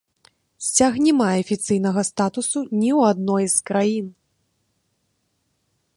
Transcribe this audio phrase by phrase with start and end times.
[0.67, 4.11] Сцяг не мае афіцыйнага статусу ні ў адной з краін.